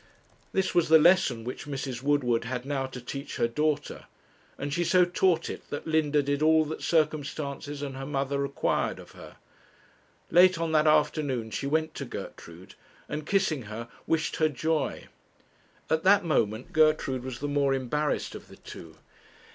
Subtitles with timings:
[0.51, 2.01] This was the lesson which Mrs.
[2.01, 4.05] Woodward had now to teach her daughter;
[4.57, 8.97] and she so taught it that Linda did all that circumstances and her mother required
[8.97, 9.35] of her.
[10.31, 12.73] Late on that afternoon she went to Gertrude,
[13.07, 15.05] and, kissing her, wished her joy.
[15.87, 18.95] At that moment Gertrude was the more embarrassed of the two.